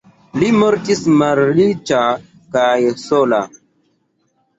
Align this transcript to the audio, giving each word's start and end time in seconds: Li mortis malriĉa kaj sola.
Li 0.43 0.47
mortis 0.59 1.01
malriĉa 1.21 1.99
kaj 2.57 2.71
sola. 3.03 3.41